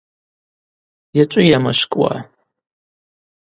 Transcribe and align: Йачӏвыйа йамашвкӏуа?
Йачӏвыйа 1.17 1.49
йамашвкӏуа? 1.51 2.13